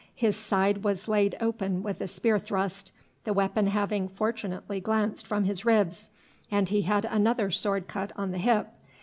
[0.15, 2.91] His side was laid open with a spear thrust,
[3.23, 6.09] the weapon having fortunately glanced from his ribs,
[6.49, 8.69] and he had another sword cut on the hip.